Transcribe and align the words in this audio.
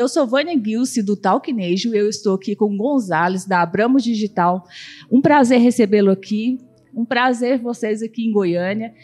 Eu 0.00 0.08
sou 0.08 0.26
Vânia 0.26 0.58
Gilce, 0.58 1.02
do 1.02 1.14
Talquinejo. 1.14 1.94
Eu 1.94 2.08
estou 2.08 2.34
aqui 2.34 2.56
com 2.56 2.74
Gonzales, 2.74 3.44
da 3.44 3.60
Abramos 3.60 4.02
Digital. 4.02 4.66
Um 5.12 5.20
prazer 5.20 5.60
recebê-lo 5.60 6.10
aqui. 6.10 6.58
Um 6.94 7.04
prazer 7.04 7.58
vocês 7.58 8.02
aqui 8.02 8.24
em 8.26 8.32
Goiânia. 8.32 8.94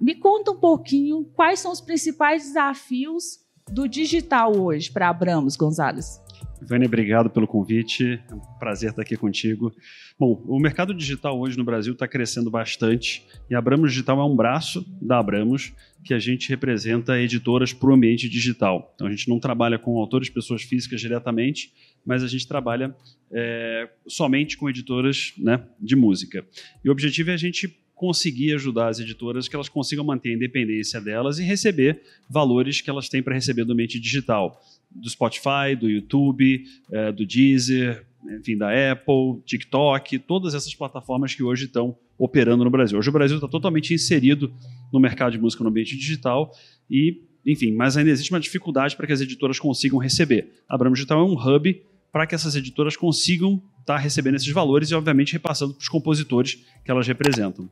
Me 0.00 0.14
conta 0.14 0.52
um 0.52 0.56
pouquinho 0.56 1.24
quais 1.34 1.58
são 1.58 1.72
os 1.72 1.80
principais 1.80 2.44
desafios 2.44 3.40
do 3.72 3.88
digital 3.88 4.56
hoje 4.56 4.88
para 4.88 5.08
Abramos, 5.08 5.56
Gonzales. 5.56 6.20
Vânia, 6.62 6.86
obrigado 6.86 7.30
pelo 7.30 7.46
convite. 7.46 8.20
É 8.30 8.34
um 8.34 8.40
prazer 8.58 8.90
estar 8.90 9.02
aqui 9.02 9.16
contigo. 9.16 9.72
Bom, 10.18 10.42
o 10.46 10.58
mercado 10.58 10.94
digital 10.94 11.38
hoje 11.38 11.56
no 11.58 11.64
Brasil 11.64 11.92
está 11.92 12.08
crescendo 12.08 12.50
bastante 12.50 13.26
e 13.50 13.54
a 13.54 13.58
Abramos 13.58 13.90
Digital 13.90 14.18
é 14.20 14.24
um 14.24 14.34
braço 14.34 14.84
da 15.00 15.18
Abramos 15.18 15.72
que 16.04 16.14
a 16.14 16.18
gente 16.18 16.48
representa 16.48 17.20
editoras 17.20 17.72
para 17.72 17.90
o 17.90 17.94
ambiente 17.94 18.28
digital. 18.28 18.92
Então 18.94 19.06
a 19.06 19.10
gente 19.10 19.28
não 19.28 19.38
trabalha 19.38 19.78
com 19.78 19.98
autores, 19.98 20.30
pessoas 20.30 20.62
físicas 20.62 21.00
diretamente, 21.00 21.72
mas 22.04 22.22
a 22.22 22.28
gente 22.28 22.46
trabalha 22.46 22.94
é, 23.30 23.88
somente 24.06 24.56
com 24.56 24.70
editoras 24.70 25.34
né, 25.36 25.62
de 25.80 25.96
música. 25.96 26.46
E 26.84 26.88
o 26.88 26.92
objetivo 26.92 27.30
é 27.30 27.34
a 27.34 27.38
gente 27.38 27.68
conseguir 27.96 28.52
ajudar 28.52 28.88
as 28.88 29.00
editoras 29.00 29.48
que 29.48 29.56
elas 29.56 29.70
consigam 29.70 30.04
manter 30.04 30.28
a 30.28 30.34
independência 30.34 31.00
delas 31.00 31.38
e 31.38 31.42
receber 31.42 32.02
valores 32.28 32.82
que 32.82 32.90
elas 32.90 33.08
têm 33.08 33.22
para 33.22 33.34
receber 33.34 33.64
do 33.64 33.72
ambiente 33.72 33.98
digital, 33.98 34.60
do 35.00 35.08
Spotify, 35.08 35.76
do 35.78 35.88
YouTube, 35.88 36.64
é, 36.90 37.12
do 37.12 37.26
Deezer, 37.26 38.06
enfim, 38.38 38.56
da 38.56 38.68
Apple, 38.92 39.40
TikTok, 39.44 40.18
todas 40.20 40.54
essas 40.54 40.74
plataformas 40.74 41.34
que 41.34 41.42
hoje 41.42 41.66
estão 41.66 41.96
operando 42.18 42.64
no 42.64 42.70
Brasil. 42.70 42.98
Hoje 42.98 43.08
o 43.08 43.12
Brasil 43.12 43.36
está 43.36 43.48
totalmente 43.48 43.92
inserido 43.92 44.52
no 44.92 44.98
mercado 44.98 45.32
de 45.32 45.38
música 45.38 45.62
no 45.62 45.70
ambiente 45.70 45.96
digital 45.96 46.50
e, 46.90 47.22
enfim, 47.44 47.72
mas 47.72 47.96
ainda 47.96 48.10
existe 48.10 48.32
uma 48.32 48.40
dificuldade 48.40 48.96
para 48.96 49.06
que 49.06 49.12
as 49.12 49.20
editoras 49.20 49.58
consigam 49.58 49.98
receber. 49.98 50.62
A 50.68 50.74
Abramo 50.74 50.94
Digital 50.94 51.20
é 51.20 51.24
um 51.24 51.34
hub 51.34 51.82
para 52.10 52.26
que 52.26 52.34
essas 52.34 52.56
editoras 52.56 52.96
consigam 52.96 53.62
estar 53.80 53.96
tá 53.96 53.98
recebendo 53.98 54.36
esses 54.36 54.50
valores 54.50 54.90
e, 54.90 54.94
obviamente, 54.94 55.34
repassando 55.34 55.74
para 55.74 55.82
os 55.82 55.88
compositores 55.88 56.64
que 56.84 56.90
elas 56.90 57.06
representam. 57.06 57.68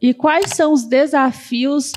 E 0.00 0.14
quais 0.14 0.50
são 0.50 0.72
os 0.72 0.84
desafios 0.84 1.92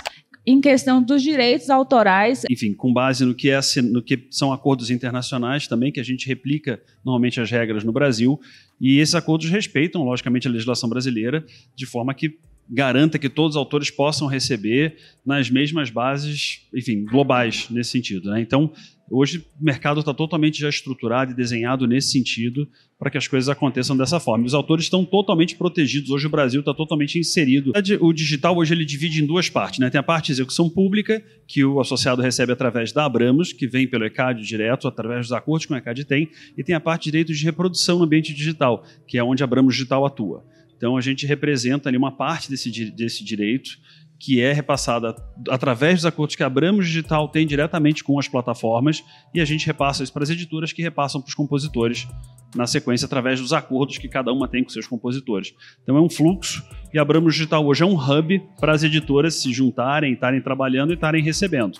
em 0.49 0.59
questão 0.59 1.01
dos 1.01 1.21
direitos 1.21 1.69
autorais? 1.69 2.43
Enfim, 2.49 2.73
com 2.73 2.91
base 2.91 3.23
no 3.23 3.35
que, 3.35 3.51
é, 3.51 3.59
no 3.83 4.01
que 4.01 4.27
são 4.31 4.51
acordos 4.51 4.89
internacionais 4.89 5.67
também, 5.67 5.91
que 5.91 5.99
a 5.99 6.03
gente 6.03 6.27
replica 6.27 6.81
normalmente 7.05 7.39
as 7.39 7.51
regras 7.51 7.83
no 7.83 7.91
Brasil, 7.91 8.39
e 8.81 8.99
esses 8.99 9.13
acordos 9.13 9.49
respeitam, 9.49 10.03
logicamente, 10.03 10.47
a 10.47 10.51
legislação 10.51 10.89
brasileira, 10.89 11.45
de 11.75 11.85
forma 11.85 12.13
que 12.15 12.39
garanta 12.69 13.17
que 13.17 13.29
todos 13.29 13.55
os 13.55 13.59
autores 13.59 13.89
possam 13.89 14.27
receber 14.27 14.95
nas 15.25 15.49
mesmas 15.49 15.89
bases, 15.89 16.67
enfim, 16.73 17.03
globais 17.03 17.67
nesse 17.69 17.91
sentido. 17.91 18.29
Né? 18.29 18.41
Então, 18.41 18.71
hoje 19.09 19.39
o 19.59 19.63
mercado 19.63 19.99
está 19.99 20.13
totalmente 20.13 20.59
já 20.59 20.69
estruturado 20.69 21.31
e 21.31 21.35
desenhado 21.35 21.87
nesse 21.87 22.11
sentido 22.11 22.67
para 22.99 23.09
que 23.09 23.17
as 23.17 23.27
coisas 23.27 23.49
aconteçam 23.49 23.97
dessa 23.97 24.19
forma. 24.19 24.45
Os 24.45 24.53
autores 24.53 24.85
estão 24.85 25.03
totalmente 25.05 25.55
protegidos. 25.55 26.09
Hoje 26.09 26.27
o 26.27 26.29
Brasil 26.29 26.59
está 26.59 26.73
totalmente 26.73 27.17
inserido. 27.17 27.71
O 28.01 28.13
digital 28.13 28.55
hoje 28.57 28.73
ele 28.73 28.85
divide 28.85 29.23
em 29.23 29.25
duas 29.25 29.49
partes. 29.49 29.79
Né? 29.79 29.89
Tem 29.89 29.99
a 29.99 30.03
parte 30.03 30.27
de 30.27 30.33
execução 30.33 30.69
pública, 30.69 31.23
que 31.47 31.63
o 31.63 31.79
associado 31.79 32.21
recebe 32.21 32.51
através 32.51 32.91
da 32.91 33.05
Abramos, 33.05 33.53
que 33.53 33.67
vem 33.67 33.87
pelo 33.87 34.05
ECAD 34.05 34.45
direto, 34.45 34.87
através 34.87 35.21
dos 35.21 35.31
acordos 35.31 35.65
que 35.65 35.73
o 35.73 35.77
ECAD 35.77 36.05
tem, 36.05 36.29
e 36.57 36.63
tem 36.63 36.75
a 36.75 36.79
parte 36.79 37.05
de 37.05 37.11
direitos 37.11 37.37
de 37.37 37.45
reprodução 37.45 37.99
no 37.99 38.03
ambiente 38.03 38.33
digital, 38.33 38.83
que 39.07 39.17
é 39.17 39.23
onde 39.23 39.41
a 39.41 39.45
Abramos 39.45 39.73
Digital 39.73 40.05
atua. 40.05 40.43
Então 40.79 40.95
a 40.95 41.01
gente 41.01 41.27
representa 41.27 41.89
ali 41.89 41.97
uma 41.97 42.15
parte 42.15 42.49
desse, 42.49 42.71
desse 42.89 43.21
direito 43.21 43.71
que 44.17 44.41
é 44.41 44.53
repassada 44.53 45.13
através 45.49 45.95
dos 45.95 46.05
acordos 46.05 46.37
que 46.37 46.43
a 46.43 46.45
Abramos 46.45 46.87
Digital 46.87 47.27
tem 47.27 47.45
diretamente 47.45 48.01
com 48.01 48.17
as 48.17 48.29
plataformas 48.29 49.03
e 49.33 49.41
a 49.41 49.45
gente 49.45 49.65
repassa 49.65 50.03
isso 50.03 50.11
para 50.13 50.23
as 50.23 50.29
editoras 50.29 50.71
que 50.71 50.81
repassam 50.81 51.21
para 51.21 51.27
os 51.27 51.35
compositores 51.35 52.07
na 52.55 52.65
sequência 52.65 53.05
através 53.05 53.41
dos 53.41 53.51
acordos 53.51 53.97
que 53.97 54.07
cada 54.07 54.31
uma 54.31 54.47
tem 54.47 54.63
com 54.63 54.69
seus 54.69 54.87
compositores. 54.87 55.53
Então 55.83 55.97
é 55.97 56.01
um 56.01 56.09
fluxo 56.09 56.63
e 56.93 56.97
a 56.97 57.01
Abramos 57.01 57.33
Digital 57.33 57.65
hoje 57.65 57.83
é 57.83 57.85
um 57.85 57.95
hub 57.95 58.41
para 58.57 58.73
as 58.73 58.83
editoras 58.83 59.35
se 59.35 59.51
juntarem, 59.51 60.13
estarem 60.13 60.41
trabalhando 60.41 60.91
e 60.91 60.95
estarem 60.95 61.21
recebendo. 61.21 61.77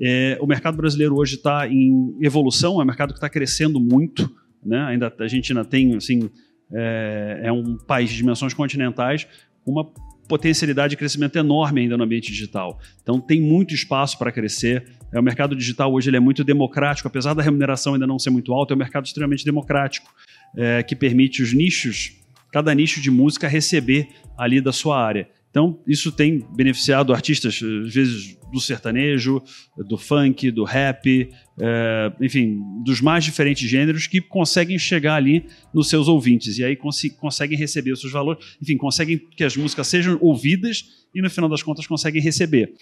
É, 0.00 0.38
o 0.40 0.46
mercado 0.46 0.76
brasileiro 0.76 1.16
hoje 1.16 1.36
está 1.36 1.68
em 1.68 2.16
evolução, 2.22 2.80
é 2.80 2.84
um 2.84 2.86
mercado 2.86 3.10
que 3.10 3.18
está 3.18 3.28
crescendo 3.28 3.78
muito, 3.78 4.30
né? 4.64 4.78
Ainda 4.84 5.12
a 5.18 5.28
gente 5.28 5.52
ainda 5.52 5.64
tem 5.64 5.94
assim 5.94 6.30
é, 6.74 7.40
é 7.44 7.52
um 7.52 7.76
país 7.76 8.10
de 8.10 8.16
dimensões 8.16 8.54
continentais, 8.54 9.26
uma 9.64 9.86
potencialidade 10.28 10.92
de 10.92 10.96
crescimento 10.96 11.36
enorme 11.36 11.82
ainda 11.82 11.96
no 11.96 12.04
ambiente 12.04 12.30
digital. 12.30 12.80
Então 13.02 13.20
tem 13.20 13.40
muito 13.40 13.74
espaço 13.74 14.18
para 14.18 14.32
crescer. 14.32 14.86
É, 15.12 15.20
o 15.20 15.22
mercado 15.22 15.54
digital 15.54 15.92
hoje 15.92 16.08
ele 16.08 16.16
é 16.16 16.20
muito 16.20 16.42
democrático, 16.42 17.08
apesar 17.08 17.34
da 17.34 17.42
remuneração 17.42 17.94
ainda 17.94 18.06
não 18.06 18.18
ser 18.18 18.30
muito 18.30 18.52
alta, 18.52 18.72
é 18.72 18.74
um 18.74 18.78
mercado 18.78 19.04
extremamente 19.04 19.44
democrático, 19.44 20.10
é, 20.56 20.82
que 20.82 20.96
permite 20.96 21.42
os 21.42 21.52
nichos, 21.52 22.16
cada 22.50 22.74
nicho 22.74 23.00
de 23.00 23.10
música 23.10 23.48
receber 23.48 24.08
ali 24.38 24.60
da 24.60 24.72
sua 24.72 25.02
área. 25.04 25.28
Então, 25.52 25.78
isso 25.86 26.10
tem 26.10 26.42
beneficiado 26.56 27.12
artistas, 27.12 27.60
às 27.62 27.92
vezes, 27.92 28.38
do 28.50 28.58
sertanejo, 28.58 29.42
do 29.76 29.98
funk, 29.98 30.50
do 30.50 30.64
rap, 30.64 31.28
é, 31.60 32.12
enfim, 32.22 32.58
dos 32.82 33.02
mais 33.02 33.22
diferentes 33.22 33.68
gêneros 33.68 34.06
que 34.06 34.18
conseguem 34.18 34.78
chegar 34.78 35.16
ali 35.16 35.44
nos 35.72 35.90
seus 35.90 36.08
ouvintes 36.08 36.56
e 36.56 36.64
aí 36.64 36.74
cons 36.74 37.02
conseguem 37.20 37.58
receber 37.58 37.92
os 37.92 38.00
seus 38.00 38.12
valores, 38.14 38.56
enfim, 38.62 38.78
conseguem 38.78 39.18
que 39.18 39.44
as 39.44 39.54
músicas 39.54 39.86
sejam 39.88 40.16
ouvidas 40.22 40.86
e, 41.14 41.20
no 41.20 41.28
final 41.28 41.50
das 41.50 41.62
contas, 41.62 41.86
conseguem 41.86 42.22
receber. 42.22 42.72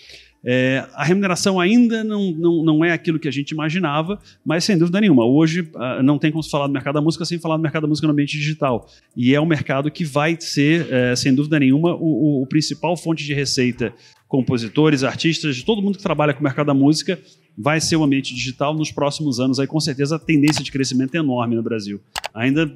É, 0.44 0.86
a 0.94 1.04
remuneração 1.04 1.60
ainda 1.60 2.02
não, 2.02 2.32
não, 2.32 2.64
não 2.64 2.84
é 2.84 2.92
aquilo 2.92 3.18
que 3.18 3.28
a 3.28 3.30
gente 3.30 3.50
imaginava, 3.50 4.18
mas 4.44 4.64
sem 4.64 4.78
dúvida 4.78 5.00
nenhuma. 5.00 5.24
Hoje 5.24 5.60
uh, 5.60 6.02
não 6.02 6.18
tem 6.18 6.30
como 6.30 6.42
se 6.42 6.50
falar 6.50 6.66
do 6.66 6.72
mercado 6.72 6.94
da 6.94 7.00
música 7.00 7.24
sem 7.24 7.38
falar 7.38 7.56
do 7.56 7.62
mercado 7.62 7.82
da 7.82 7.88
música 7.88 8.06
no 8.06 8.12
ambiente 8.12 8.38
digital. 8.38 8.88
E 9.16 9.34
é 9.34 9.40
um 9.40 9.46
mercado 9.46 9.90
que 9.90 10.04
vai 10.04 10.36
ser, 10.40 10.86
uh, 10.86 11.16
sem 11.16 11.34
dúvida 11.34 11.58
nenhuma, 11.58 11.94
o, 11.94 12.40
o, 12.40 12.42
o 12.42 12.46
principal 12.46 12.96
fonte 12.96 13.24
de 13.24 13.34
receita. 13.34 13.92
Compositores, 14.26 15.02
artistas, 15.02 15.56
de 15.56 15.64
todo 15.64 15.82
mundo 15.82 15.96
que 15.96 16.02
trabalha 16.04 16.32
com 16.32 16.40
o 16.40 16.44
mercado 16.44 16.68
da 16.68 16.74
música 16.74 17.18
vai 17.58 17.80
ser 17.80 17.96
o 17.96 18.04
ambiente 18.04 18.32
digital 18.32 18.72
nos 18.72 18.92
próximos 18.92 19.40
anos. 19.40 19.58
Aí, 19.58 19.66
com 19.66 19.80
certeza, 19.80 20.16
a 20.16 20.18
tendência 20.18 20.62
de 20.62 20.70
crescimento 20.70 21.14
é 21.16 21.18
enorme 21.18 21.56
no 21.56 21.62
Brasil. 21.62 22.00
Ainda 22.32 22.72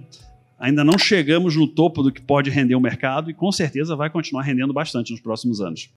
ainda 0.58 0.82
não 0.84 0.98
chegamos 0.98 1.56
no 1.56 1.66
topo 1.66 2.02
do 2.02 2.10
que 2.10 2.22
pode 2.22 2.48
render 2.48 2.75
o 2.75 2.81
mercado 2.81 3.31
e 3.31 3.34
com 3.34 3.52
certeza 3.52 3.94
vai 3.94 4.08
continuar 4.08 4.42
rendendo 4.42 4.72
bastante 4.72 5.12
nos 5.12 5.20
próximos 5.20 5.60
anos. 5.60 5.91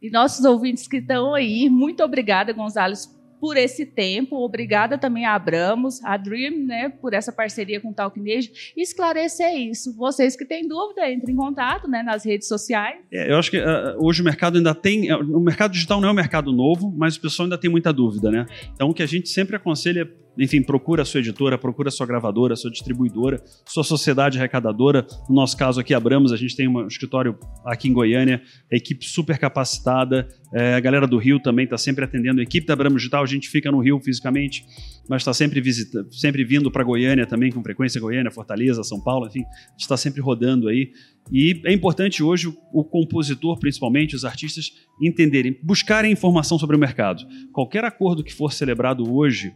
E 0.00 0.10
nossos 0.10 0.44
ouvintes 0.44 0.86
que 0.86 0.98
estão 0.98 1.34
aí, 1.34 1.68
muito 1.68 2.02
obrigada, 2.02 2.52
Gonzalez, 2.52 3.06
por 3.40 3.56
esse 3.56 3.86
tempo. 3.86 4.36
Obrigada 4.36 4.98
também 4.98 5.24
a 5.24 5.34
Abramos, 5.34 6.02
a 6.04 6.16
Dream, 6.16 6.64
né, 6.64 6.88
por 6.88 7.14
essa 7.14 7.32
parceria 7.32 7.80
com 7.80 7.90
o 7.90 7.94
Talquinejo. 7.94 8.50
E 8.76 8.82
esclarecer 8.82 9.54
isso. 9.56 9.96
Vocês 9.96 10.36
que 10.36 10.44
têm 10.44 10.66
dúvida, 10.66 11.10
entrem 11.10 11.34
em 11.34 11.38
contato 11.38 11.88
né, 11.88 12.02
nas 12.02 12.24
redes 12.24 12.48
sociais. 12.48 12.98
É, 13.12 13.32
eu 13.32 13.36
acho 13.36 13.50
que 13.50 13.58
uh, 13.58 13.96
hoje 13.98 14.22
o 14.22 14.24
mercado 14.24 14.58
ainda 14.58 14.74
tem. 14.74 15.12
Uh, 15.12 15.36
o 15.36 15.40
mercado 15.40 15.72
digital 15.72 16.00
não 16.00 16.08
é 16.08 16.12
um 16.12 16.14
mercado 16.14 16.52
novo, 16.52 16.92
mas 16.96 17.16
o 17.16 17.20
pessoal 17.20 17.46
ainda 17.46 17.58
tem 17.58 17.70
muita 17.70 17.92
dúvida, 17.92 18.30
né? 18.30 18.46
Então 18.74 18.88
o 18.88 18.94
que 18.94 19.02
a 19.02 19.06
gente 19.06 19.28
sempre 19.28 19.56
aconselha 19.56 20.08
enfim, 20.38 20.62
procura 20.62 21.02
a 21.02 21.04
sua 21.04 21.20
editora, 21.20 21.58
procura 21.58 21.88
a 21.88 21.92
sua 21.92 22.06
gravadora, 22.06 22.54
a 22.54 22.56
sua 22.56 22.70
distribuidora, 22.70 23.42
sua 23.66 23.82
sociedade 23.82 24.38
arrecadadora. 24.38 25.06
No 25.28 25.34
nosso 25.34 25.56
caso 25.56 25.80
aqui, 25.80 25.92
Abramos, 25.92 26.32
a 26.32 26.36
gente 26.36 26.54
tem 26.54 26.68
um 26.68 26.86
escritório 26.86 27.36
aqui 27.64 27.88
em 27.88 27.92
Goiânia, 27.92 28.40
equipe 28.70 29.04
super 29.04 29.38
capacitada, 29.38 30.28
é, 30.54 30.74
a 30.74 30.80
galera 30.80 31.06
do 31.06 31.18
Rio 31.18 31.40
também 31.40 31.64
está 31.64 31.76
sempre 31.76 32.04
atendendo. 32.04 32.40
A 32.40 32.42
equipe 32.42 32.66
da 32.66 32.72
Abramos 32.72 33.02
Digital, 33.02 33.22
a 33.22 33.26
gente 33.26 33.48
fica 33.48 33.70
no 33.70 33.80
Rio 33.80 34.00
fisicamente, 34.00 34.64
mas 35.08 35.22
está 35.22 35.34
sempre, 35.34 35.60
visitando, 35.60 36.12
sempre 36.12 36.44
vindo 36.44 36.70
para 36.70 36.84
Goiânia 36.84 37.26
também, 37.26 37.50
com 37.50 37.62
frequência 37.62 38.00
Goiânia, 38.00 38.30
Fortaleza, 38.30 38.82
São 38.82 39.00
Paulo, 39.00 39.26
enfim, 39.26 39.42
está 39.76 39.96
sempre 39.96 40.20
rodando 40.20 40.68
aí. 40.68 40.92
E 41.30 41.60
é 41.66 41.72
importante 41.72 42.22
hoje 42.22 42.48
o, 42.48 42.56
o, 42.72 42.84
compositor, 42.84 43.58
principalmente, 43.58 44.16
os 44.16 44.24
artistas, 44.24 44.72
entenderem, 45.02 45.58
buscarem 45.62 46.10
informação 46.10 46.58
sobre 46.58 46.76
o 46.76 46.78
mercado. 46.78 47.24
Qualquer 47.52 47.84
acordo 47.84 48.24
que 48.24 48.32
for 48.32 48.52
celebrado 48.52 49.12
hoje, 49.12 49.52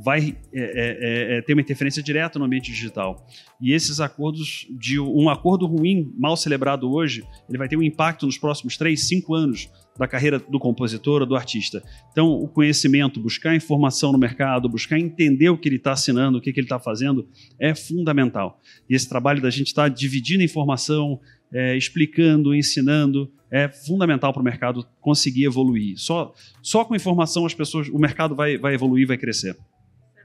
vai 0.00 0.36
é, 0.52 0.60
é, 0.60 1.34
é, 1.34 1.38
é, 1.38 1.42
ter 1.42 1.54
uma 1.54 1.60
interferência 1.60 2.02
direta 2.02 2.38
no 2.38 2.44
ambiente 2.44 2.70
digital. 2.70 3.26
E 3.60 3.72
esses 3.72 3.98
acordos, 4.00 4.66
de 4.70 5.00
um 5.00 5.28
acordo 5.28 5.66
ruim, 5.66 6.12
mal 6.16 6.36
celebrado 6.36 6.90
hoje, 6.90 7.24
ele 7.48 7.58
vai 7.58 7.68
ter 7.68 7.76
um 7.76 7.82
impacto 7.82 8.24
nos 8.24 8.38
próximos 8.38 8.76
três, 8.76 9.08
cinco 9.08 9.34
anos 9.34 9.68
da 9.98 10.06
carreira 10.06 10.38
do 10.38 10.60
compositor 10.60 11.22
ou 11.22 11.26
do 11.26 11.34
artista. 11.34 11.82
Então, 12.12 12.30
o 12.30 12.46
conhecimento, 12.46 13.18
buscar 13.18 13.56
informação 13.56 14.12
no 14.12 14.18
mercado, 14.18 14.68
buscar 14.68 14.96
entender 14.96 15.48
o 15.48 15.58
que 15.58 15.68
ele 15.68 15.76
está 15.76 15.92
assinando, 15.92 16.38
o 16.38 16.40
que, 16.40 16.52
que 16.52 16.60
ele 16.60 16.66
está 16.66 16.78
fazendo, 16.78 17.28
é 17.58 17.74
fundamental. 17.74 18.60
E 18.88 18.94
esse 18.94 19.08
trabalho 19.08 19.42
da 19.42 19.50
gente 19.50 19.66
estar 19.66 19.82
tá 19.82 19.88
dividindo 19.88 20.44
informação, 20.44 21.18
é, 21.52 21.76
explicando, 21.76 22.54
ensinando, 22.54 23.28
é 23.50 23.68
fundamental 23.68 24.32
para 24.32 24.40
o 24.40 24.44
mercado 24.44 24.86
conseguir 25.00 25.44
evoluir. 25.44 25.98
Só, 25.98 26.32
só 26.62 26.84
com 26.84 26.94
informação 26.94 27.44
as 27.44 27.54
pessoas, 27.54 27.88
o 27.88 27.98
mercado 27.98 28.36
vai, 28.36 28.56
vai 28.56 28.74
evoluir, 28.74 29.06
vai 29.06 29.18
crescer. 29.18 29.56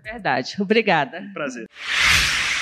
Verdade. 0.04 0.56
Obrigada. 0.62 1.24
Prazer. 1.34 1.66